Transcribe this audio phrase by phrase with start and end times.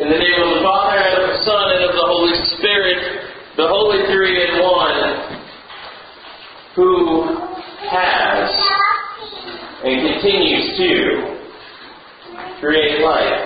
[0.00, 3.20] In the name of the Father, and of the Son, and of the Holy Spirit,
[3.58, 4.96] the Holy Three in One,
[6.74, 7.36] who
[7.84, 8.48] has
[9.84, 10.90] and continues to
[12.64, 13.44] create life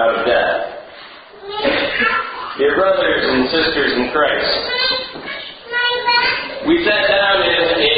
[0.00, 0.72] out of death.
[2.56, 4.56] Dear brothers and sisters in Christ,
[6.66, 7.95] we sat down in a,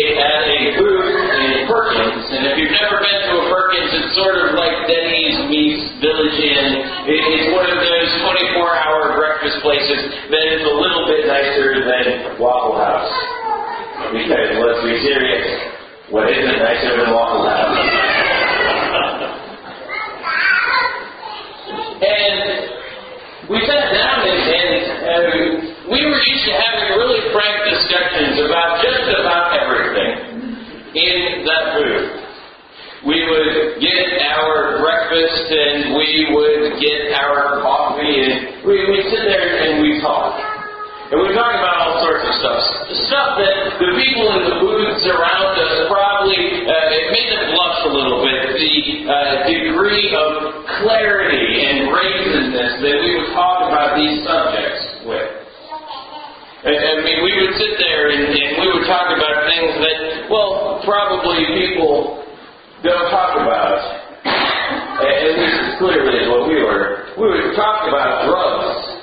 [2.29, 6.37] and if you've never been to a Perkins, it's sort of like Denny's meets Village
[6.37, 6.69] Inn.
[7.09, 12.37] It, it's one of those 24-hour breakfast places that is a little bit nicer than
[12.37, 13.09] Waffle House.
[14.13, 15.45] Because let's be serious,
[16.13, 17.81] what isn't nicer than Waffle House?
[21.99, 22.37] and
[23.49, 28.85] we sat down and, and uh, we were used to having really frank discussions about
[28.85, 30.29] just about everything
[30.95, 32.19] in that booth.
[33.07, 39.25] We would get our breakfast and we would get our coffee and we would sit
[39.25, 40.37] there and we talk.
[41.09, 42.61] And we talk about all sorts of stuff.
[43.09, 47.81] Stuff that the people in the booths around us probably, uh, it made them blush
[47.89, 48.37] a little bit.
[48.53, 48.77] The
[49.09, 50.29] uh, degree of
[50.85, 55.33] clarity and brazenness that we would talk about these subjects with.
[56.69, 60.85] I mean, we would sit there and, and we would talk about things that, well,
[60.85, 62.21] probably people
[62.85, 64.08] don't talk about.
[65.09, 67.09] At least as clearly as what we were.
[67.17, 68.99] We would talk about drugs.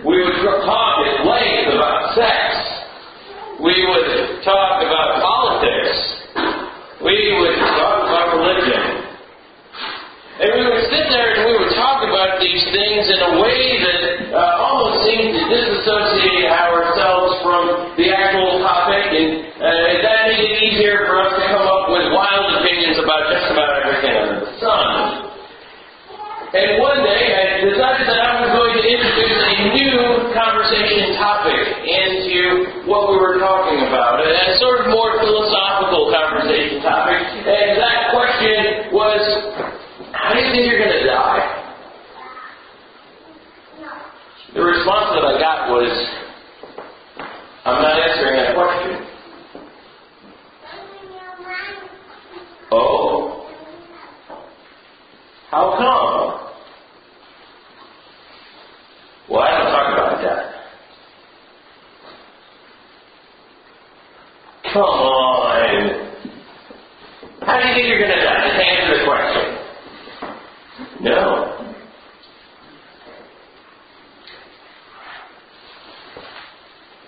[0.00, 2.48] We would talk at length about sex.
[3.60, 5.98] We would talk about politics.
[7.04, 9.02] We would talk about religion.
[10.40, 13.78] And we would sit there and we would talk about these things in a way
[13.84, 13.91] that
[29.62, 34.18] a new conversation topic into what we were talking about.
[34.18, 37.22] A sort of more philosophical conversation topic.
[37.46, 39.22] And that question was,
[40.12, 41.58] how do you think you're going to die?
[44.54, 45.92] The response that I got was,
[47.64, 49.08] I'm not answering that question.
[52.72, 53.46] Oh.
[55.50, 56.42] How come?
[59.32, 60.44] Well, I don't talk about that.
[64.72, 65.56] Come on.
[67.40, 68.44] How do you think you're going to die?
[68.44, 69.46] Just answer the question.
[71.00, 71.16] No.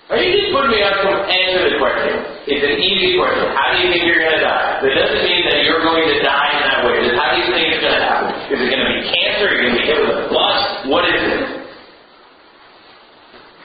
[0.09, 2.15] Are you just putting me on to answer the question?
[2.49, 3.53] It's an easy question.
[3.53, 4.81] How do you think you're going to die?
[4.81, 7.05] That doesn't mean that you're going to die in that way.
[7.05, 8.33] Just how do you think it's going to happen?
[8.49, 9.45] Is it going to be cancer?
[9.49, 10.89] Are you going to be hit with a bus?
[10.89, 11.65] What is it?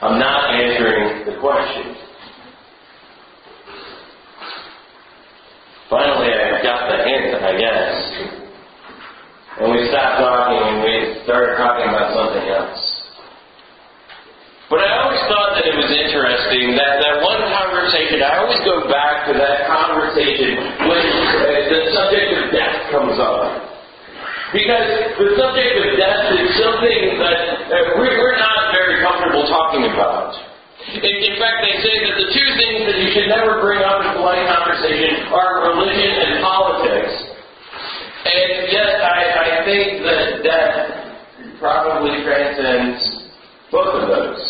[0.00, 1.92] I'm not answering the question.
[5.92, 7.92] Finally, I got the hint, I guess.
[9.60, 12.80] And we stopped talking and we started talking about something else.
[14.72, 18.88] But I always thought that it was interesting that that one conversation, I always go
[18.88, 23.68] back to that conversation when uh, the subject of death comes up.
[24.50, 27.38] Because the subject of death is something that
[27.70, 30.34] uh, we're not very comfortable talking about.
[30.90, 34.10] In, fact, they say that the two things that you should never bring up in
[34.18, 37.14] polite conversation are religion and politics.
[38.26, 40.78] And yet, I, I think that death
[41.62, 43.30] probably transcends
[43.70, 44.42] both of those.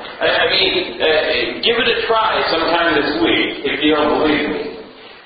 [0.00, 4.48] I, I mean, uh, give it a try sometime this week if you don't believe
[4.48, 4.64] me.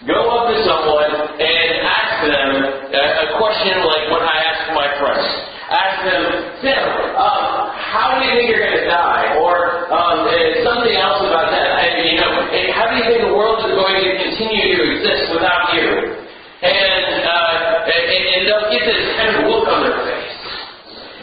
[0.02, 5.24] Go up to someone and ask them a, question like what I asked my friend.
[5.72, 6.22] Ask them,
[6.60, 6.84] Tim,
[7.16, 9.40] um, how do you think you're going to die?
[9.40, 10.28] Or um,
[10.60, 11.68] something else about that.
[11.80, 12.44] I, you know,
[12.76, 16.20] how do you think the world is going to continue to exist without you?
[16.62, 20.32] And, uh, and, and they'll get this kind of look on their face.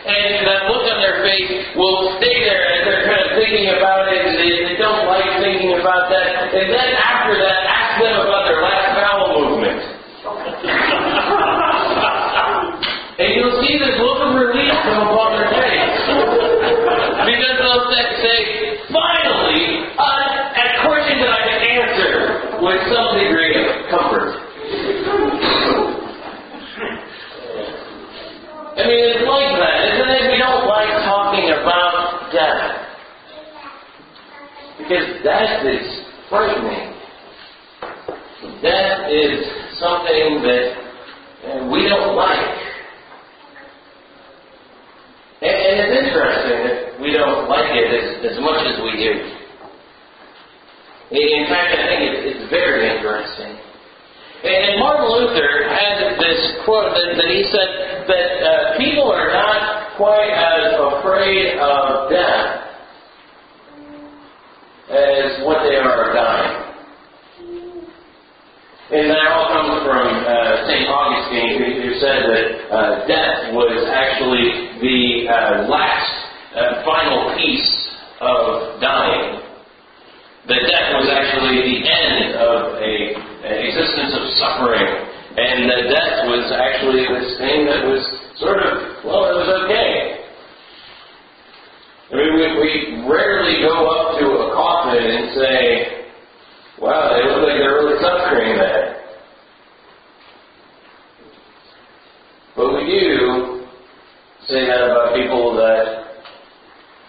[0.10, 4.10] And that look on their face will stay there as they're kind of thinking about
[4.10, 4.26] it.
[4.26, 6.50] They, they don't like thinking about that.
[6.50, 9.80] And then after that, ask them about their last bowel movement.
[13.20, 16.02] and you'll see this look of relief come upon their face.
[17.22, 17.86] Because they'll
[18.18, 18.40] say,
[18.90, 22.14] finally, uh, a question that I can answer
[22.66, 24.42] with some degree of comfort.
[28.74, 30.24] I mean, it's like that, isn't it?
[30.34, 32.90] We don't like talking about death.
[34.80, 35.86] Because death is
[36.30, 36.96] frightening.
[38.64, 39.46] Death is
[39.78, 42.70] something that we don't like.
[47.00, 49.14] we don't like it as, as much as we do.
[51.12, 53.60] In fact, I think it's, it's very interesting.
[54.40, 59.98] And Martin Luther had this quote that, that he said that uh, people are not
[59.98, 62.70] quite as afraid of death
[64.90, 66.70] as what they are of dying.
[68.90, 70.90] And that all comes from uh, St.
[70.90, 76.09] Augustine, who, who said that uh, death was actually the uh, last
[76.56, 77.72] uh, final piece
[78.22, 79.42] of dying.
[80.48, 82.94] That death was actually the end of a,
[83.46, 84.88] an existence of suffering.
[85.38, 88.02] And that death was actually this thing that was
[88.42, 90.26] sort of, well, it was okay.
[92.10, 92.72] I mean, we, we
[93.06, 96.00] rarely go up to a coffin and say,
[96.82, 99.04] Wow, they look like they're really suffering there.
[102.56, 103.68] But we do
[104.48, 105.99] say that about people that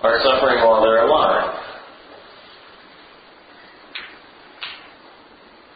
[0.03, 1.57] are suffering while they're alive.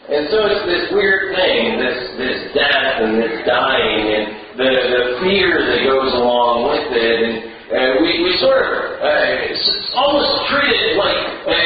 [0.05, 4.25] And so it's this weird thing, this this death and this dying and
[4.61, 9.97] the the fear that goes along with it and uh, we, we sort of uh,
[9.97, 11.17] almost treat it like,
[11.49, 11.56] uh,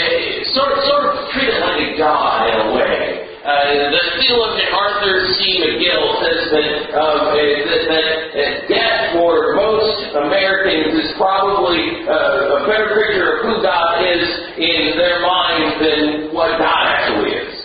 [0.55, 0.79] sort of
[3.69, 5.61] Uh, the theologian Arthur C.
[5.61, 12.97] McGill says that, um, that, that death for most Americans is probably uh, a better
[12.97, 14.25] picture of who God is
[14.57, 17.57] in their minds than what God actually is.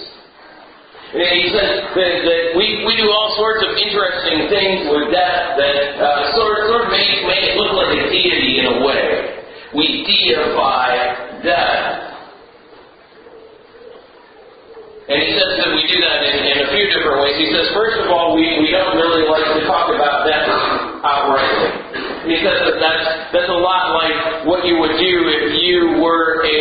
[1.16, 5.56] And he says that, that we, we do all sorts of interesting things with death
[5.56, 9.40] that uh, sort, sort of make, make it look like a deity in a way.
[9.72, 12.03] We deify death.
[15.04, 17.36] And he says that we do that in, in a few different ways.
[17.36, 20.48] He says, first of all, we, we don't really like to talk about death
[21.04, 22.24] outrightly.
[22.24, 26.40] He says that that's, that's a lot like what you would do if you were
[26.48, 26.58] a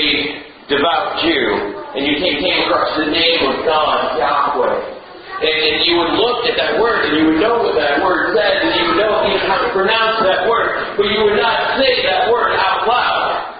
[0.66, 4.90] devout Jew, and you came, came across the name of God, Yahweh.
[5.38, 8.34] And, and you would look at that word, and you would know what that word
[8.34, 11.78] said, and you would know even how to pronounce that word, but you would not
[11.78, 13.54] say that word out loud.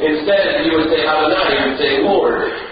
[0.00, 2.65] Instead, you would say Adonai, you would say Lord.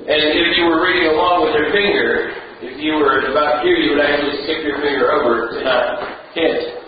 [0.00, 2.32] And if you were reading along with your finger,
[2.64, 6.80] if you were about here, you would actually skip your finger over to not hit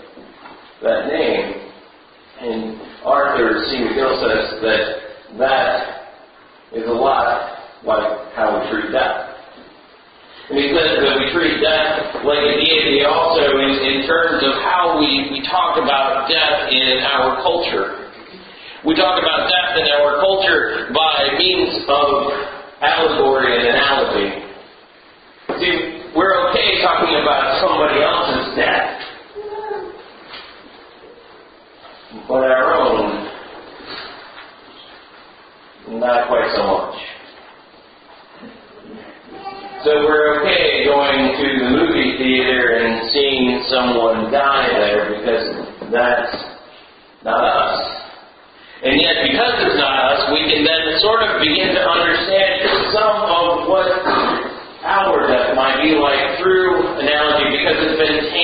[0.81, 1.61] that name.
[2.41, 3.85] And Arthur C.
[3.85, 4.83] McGill says that
[5.37, 5.69] that
[6.73, 7.53] is a lot
[7.85, 9.29] like how we treat death.
[10.49, 14.57] And he says that we treat death like a deity also in, in terms of
[14.65, 18.09] how we, we talk about death in our culture.
[18.83, 22.53] We talk about death in our culture by means of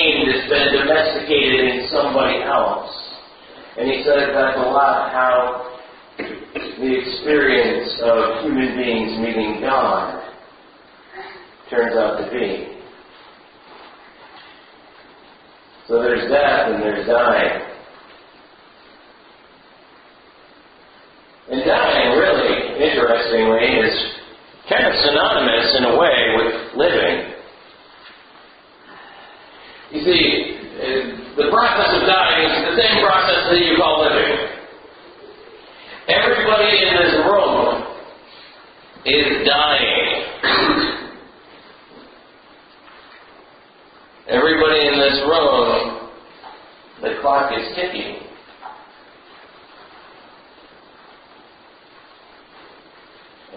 [0.09, 2.89] tamed, it's been domesticated in somebody else.
[3.77, 5.79] And he says that's a lot how
[6.17, 10.23] the experience of human beings meeting God
[11.69, 12.77] turns out to be.
[15.87, 17.65] So there's death and there's dying.
[21.51, 23.95] And dying, really, interestingly, is
[24.69, 27.38] kind of synonymous in a way with living.
[29.91, 34.49] You see, uh, the process of dying is the same process that you call living.
[36.07, 37.83] Everybody in this room
[39.05, 40.29] is dying.
[44.29, 46.09] Everybody in this room,
[47.01, 48.29] the clock is ticking.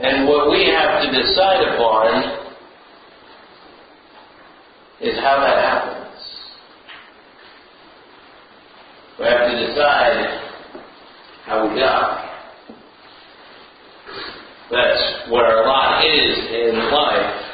[0.00, 2.38] And what we have to decide upon
[5.02, 5.91] is how that happens.
[9.18, 10.40] We have to decide
[11.44, 12.28] how we die.
[14.70, 17.44] That's what our lot is in life.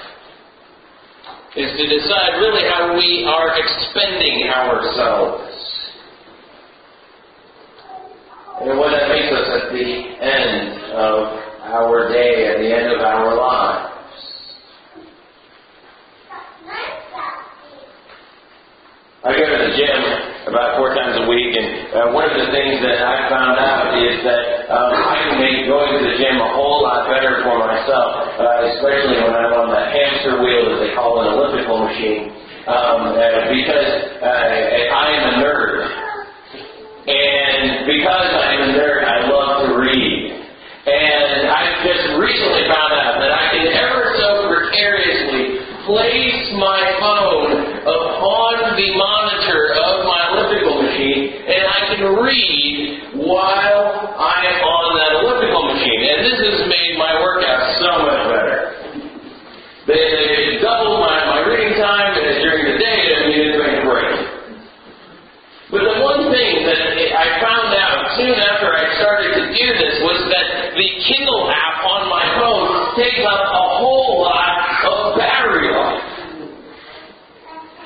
[1.57, 5.51] Is to decide really how we are expending ourselves.
[8.61, 9.85] And what that makes us at the
[10.23, 11.39] end of
[11.75, 13.95] our day, at the end of our lives.
[19.25, 21.53] I go to the gym about four times a week.
[21.55, 25.37] And uh, one of the things that I found out is that um, I can
[25.41, 29.53] make going to the gym a whole lot better for myself, uh, especially when I'm
[29.55, 32.33] on the hamster wheel, as they call an elliptical machine,
[32.69, 33.91] um, uh, because
[34.25, 35.75] uh, I am a nerd.
[37.09, 39.08] And because I'm a nerd,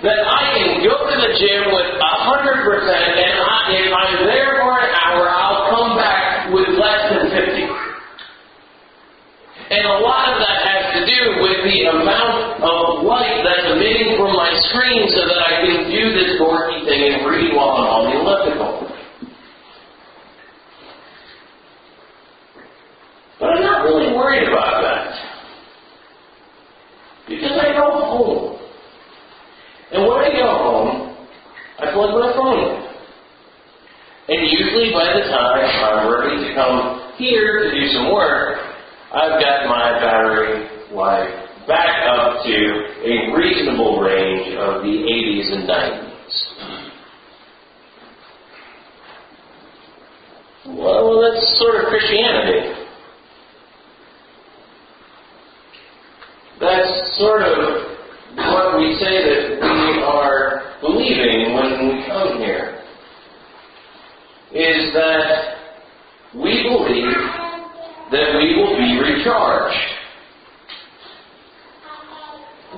[0.02, 4.26] That I can go to the gym with a hundred percent, and I, if I'm
[4.26, 7.71] there for an hour, I'll come back with less than fifty.
[9.71, 14.18] And a lot of that has to do with the amount of light that's emitting
[14.18, 17.87] from my screen so that I can do this dorky thing and read while I'm
[17.87, 18.90] on the elliptical.
[23.38, 25.14] But I'm not really worried about that.
[27.28, 28.62] Because I go home.
[29.92, 31.28] And when I go home,
[31.78, 32.92] I plug my phone in.
[34.28, 38.56] And usually by the time I'm ready to come here to do some work,
[39.12, 41.28] I've got my battery life
[41.66, 42.56] back up to
[43.04, 46.12] a reasonable range of the 80s and 90s.
[50.78, 52.72] Well, that's sort of Christianity.
[56.61, 57.92] That's sort of
[58.37, 62.83] what we say that we are believing when we come here.
[64.53, 65.62] Is that
[66.35, 67.17] we believe
[68.11, 69.77] that we will be recharged.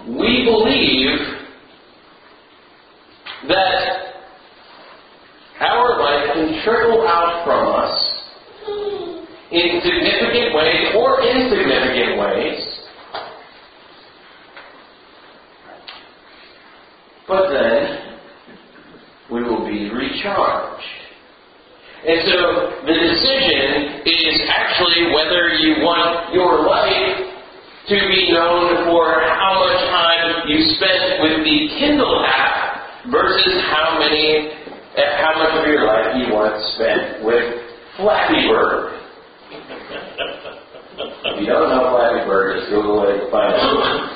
[0.07, 1.19] We believe
[3.49, 4.05] that
[5.61, 8.25] our life can trickle out from us
[9.51, 12.75] in significant ways or insignificant ways.
[17.27, 18.19] But then
[19.33, 20.85] we will be recharged.
[22.05, 22.39] And so
[22.85, 27.33] the decision is actually whether you want your life
[27.89, 33.94] to be known for how much time you spent with the Kindle app versus how
[34.05, 34.51] many,
[34.97, 37.65] how much of your life you want spent with
[37.97, 39.01] Flappy Bird.
[41.25, 44.11] if you don't know Flappy Bird, just Google it and find out.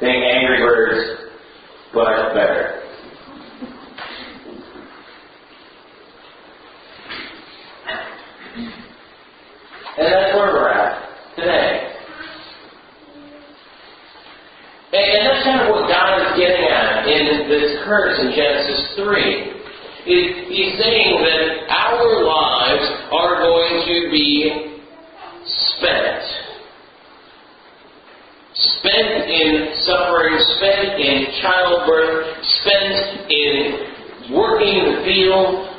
[0.00, 1.32] Think Angry Birds,
[1.94, 2.82] but better.
[9.98, 11.92] And that's where we're at today.
[14.92, 18.96] And, and that's kind of what God is getting at in this curse in Genesis
[18.96, 19.60] 3.
[20.02, 24.82] Is he's saying that our lives are going to be
[25.44, 26.24] spent.
[28.54, 35.71] Spent in suffering, spent in childbirth, spent in working the field,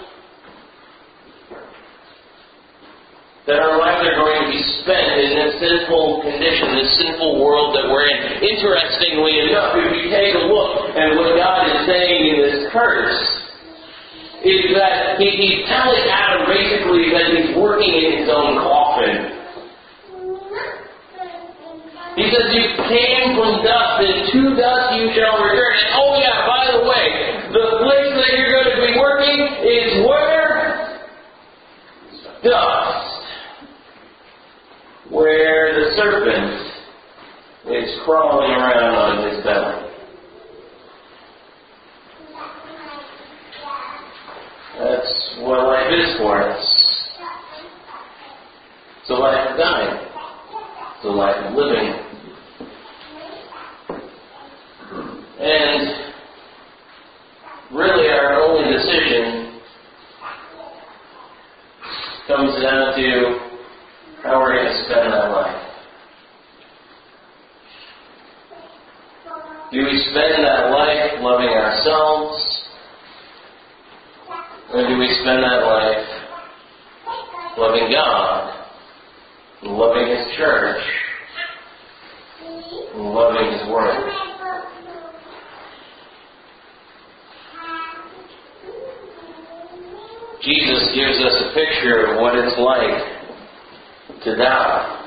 [3.43, 7.75] that our lives are going to be spent in this sinful condition, this sinful world
[7.75, 8.39] that we're in.
[8.39, 13.19] Interestingly enough, if you take a look at what God is saying in this curse,
[14.47, 19.15] is that he, he's telling Adam basically that he's working in his own coffin.
[22.15, 25.73] He says, You came from dust, and to dust you shall return.
[25.83, 27.05] And oh, yeah, by the way,
[27.51, 30.31] the place that you're going to be working is where?
[32.43, 33.13] Dust
[35.13, 36.71] where the serpent
[37.67, 39.89] is crawling around on his belly.
[44.79, 46.65] That's what life is for us.
[49.01, 50.07] It's a life of dying.
[50.95, 51.93] It's a life of living.
[55.39, 56.13] And
[57.71, 59.61] really our only decision
[62.27, 63.39] comes down to
[64.23, 65.63] how we're going to spend that life.
[69.73, 72.67] Do we spend that life loving ourselves?
[74.71, 76.07] Or do we spend that life
[77.57, 78.67] loving God,
[79.63, 80.83] loving His church,
[82.93, 84.13] loving His Word?
[90.43, 94.99] Jesus gives us a picture of what it's like to die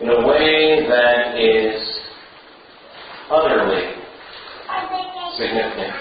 [0.00, 1.93] in a way that is
[3.34, 3.98] utterly
[5.36, 5.94] significant.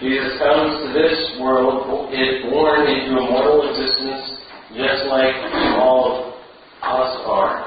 [0.00, 4.42] Jesus comes to this world, is born into a mortal existence,
[4.74, 5.34] just like
[5.78, 6.34] all
[6.82, 7.66] of us are.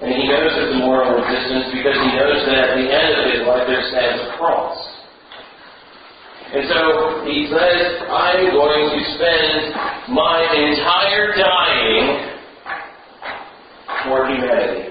[0.00, 3.24] And he knows it's a mortal existence because he knows that at the end of
[3.32, 4.76] his life there stands a cross.
[6.52, 12.29] And so he says, I'm going to spend my entire dying
[14.10, 14.90] for humanity.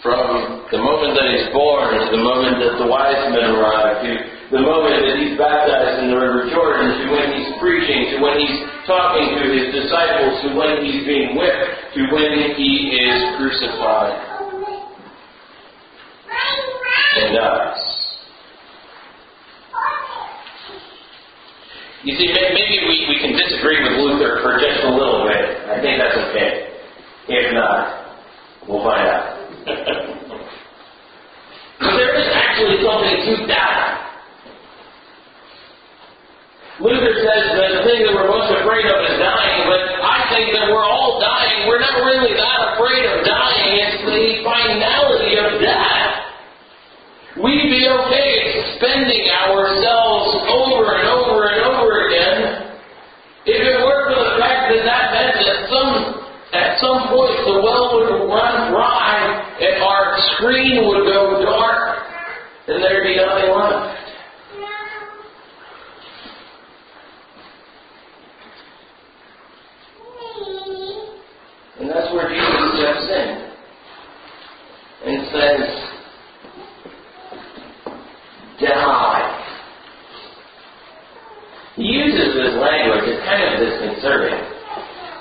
[0.00, 4.10] From the moment that he's born to the moment that the wise men arrive, to
[4.48, 8.40] the moment that he's baptized in the River Jordan, to when he's preaching, to when
[8.40, 14.16] he's talking to his disciples, to when he's being whipped, to when he is crucified
[17.20, 18.00] and dies.
[22.08, 25.68] You see, maybe we, we can disagree with Luther for just a little bit.
[25.68, 26.69] I think that's okay.
[27.30, 28.10] If not,
[28.66, 29.38] we'll find out.
[31.78, 34.10] but there is actually something to die.
[36.82, 40.58] Luther says that the thing that we're most afraid of is dying, but I think
[40.58, 41.68] that we're all dying.
[41.70, 43.78] We're not really that afraid of dying.
[43.78, 46.10] It's the finality of death.
[47.38, 51.49] We'd be okay spending ourselves over and over
[57.92, 62.06] would run dry and our screen would go dark
[62.68, 63.96] and there'd be nothing left.
[71.80, 73.50] And that's where Jesus steps in
[75.06, 75.90] and says,
[78.60, 79.46] Die.
[81.76, 84.36] He uses this language, it's kind of disconcerting.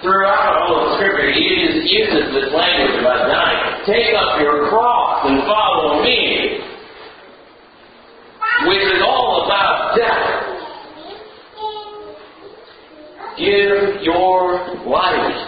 [0.03, 1.47] Throughout all of Scripture, he
[1.89, 3.83] uses, this language about dying.
[3.85, 6.61] Take up your cross and follow me,
[8.67, 10.49] which is all about death.
[13.37, 15.45] Give your life.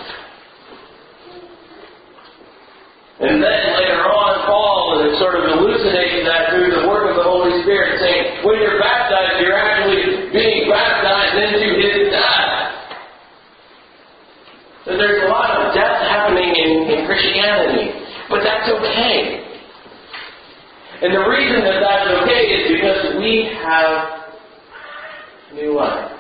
[3.22, 4.82] And then later on, Paul
[5.22, 9.38] sort of elucidates that through the work of the Holy Spirit, saying, when you're baptized,
[9.46, 12.50] you're actually being baptized into his death.
[14.86, 17.94] So there's a lot of death happening in, in Christianity,
[18.30, 19.46] but that's okay.
[21.06, 24.34] And the reason that that's okay is because we have
[25.54, 26.18] new life.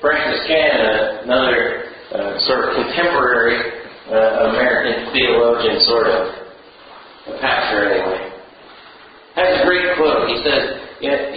[0.00, 1.84] Francis Chan, another
[2.14, 6.32] uh, sort of contemporary uh, American theologian, sort of,
[7.28, 8.32] a pastor anyway,
[9.34, 10.28] has a great quote.
[10.30, 11.36] He says, if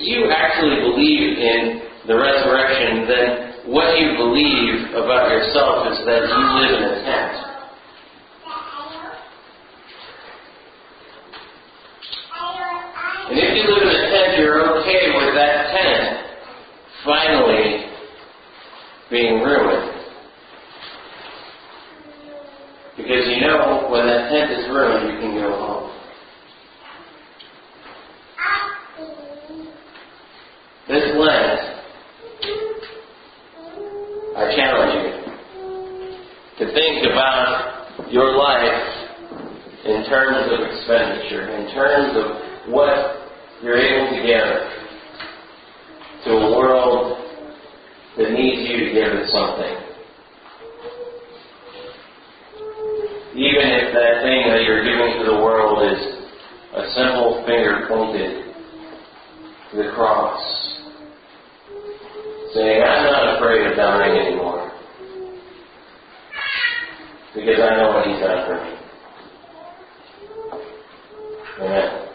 [0.00, 6.40] you actually believe in the resurrection, then what you believe about yourself is that you
[6.60, 7.54] live in a tent.
[13.30, 16.26] And if you live in a tent, you're okay with that tent
[17.04, 17.86] finally
[19.10, 19.90] being ruined.
[22.96, 25.83] Because you know when that tent is ruined, you can go home.
[30.94, 31.58] This Lent,
[34.36, 39.08] I challenge you to think about your life
[39.86, 43.26] in terms of expenditure, in terms of what
[43.60, 44.50] you're able to give
[46.26, 47.18] to a world
[48.16, 49.74] that needs you to give it something.
[53.34, 55.98] Even if that thing that you're giving to the world is
[56.76, 58.54] a simple finger pointed
[59.72, 60.63] to the cross,
[62.54, 64.70] saying, I'm not afraid of dying anymore.
[67.34, 68.70] Because I know what He's done for me.
[71.60, 72.13] Amen.